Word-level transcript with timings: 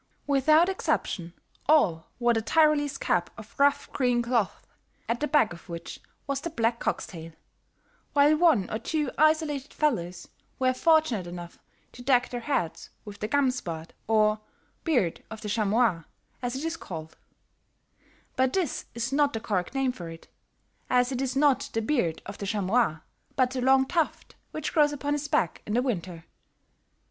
Without 0.25 0.67
exception, 0.67 1.31
all 1.67 2.07
wore 2.17 2.33
the 2.33 2.41
Tyrolese 2.41 2.97
cap 2.97 3.29
of 3.37 3.53
rough 3.59 3.93
green 3.93 4.23
cloth, 4.23 4.65
at 5.07 5.19
the 5.19 5.27
back 5.27 5.53
of 5.53 5.69
which 5.69 5.99
was 6.25 6.41
the 6.41 6.49
black 6.49 6.79
cock's 6.79 7.05
tail, 7.05 7.33
while 8.13 8.35
one 8.35 8.67
or 8.71 8.79
two 8.79 9.11
isolated 9.19 9.71
fellows 9.71 10.27
were 10.57 10.73
fortunate 10.73 11.27
enough 11.27 11.59
to 11.91 12.01
deck 12.01 12.29
their 12.29 12.39
hats 12.41 12.89
with 13.05 13.19
the 13.19 13.27
Gamsbart 13.27 13.91
or 14.07 14.39
Beard 14.83 15.23
of 15.29 15.41
the 15.41 15.49
Chamois, 15.49 16.03
as 16.41 16.55
it 16.55 16.63
is 16.65 16.77
called; 16.77 17.15
but 18.35 18.53
this 18.53 18.85
is 18.95 19.13
not 19.13 19.33
the 19.33 19.39
correct 19.39 19.75
name 19.75 19.91
for 19.91 20.09
it, 20.09 20.27
as 20.89 21.11
it 21.11 21.21
is 21.21 21.35
not 21.35 21.69
the 21.73 21.79
beard 21.83 22.23
of 22.25 22.39
the 22.39 22.47
chamois 22.47 23.01
but 23.35 23.51
the 23.51 23.61
long 23.61 23.85
tuft 23.85 24.33
which 24.49 24.73
grows 24.73 24.91
upon 24.93 25.13
his 25.13 25.27
back 25.27 25.61
in 25.67 25.75
the 25.75 25.81
winter. 25.83 26.25